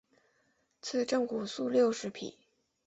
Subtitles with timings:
[0.81, 2.35] 赐郑璩素六十匹。